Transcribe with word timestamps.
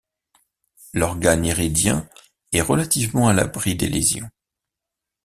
L'organe 0.95 1.45
iridien 1.45 2.09
est 2.53 2.61
relativement 2.61 3.27
à 3.27 3.33
l’abri 3.33 3.75
des 3.75 3.87
lésions. 3.87 4.31